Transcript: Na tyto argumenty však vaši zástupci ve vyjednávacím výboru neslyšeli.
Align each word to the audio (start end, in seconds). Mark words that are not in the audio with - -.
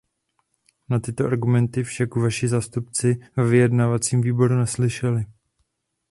Na 0.89 0.99
tyto 0.99 1.25
argumenty 1.25 1.83
však 1.83 2.15
vaši 2.15 2.47
zástupci 2.47 3.19
ve 3.35 3.47
vyjednávacím 3.49 4.21
výboru 4.21 4.55
neslyšeli. 4.55 5.25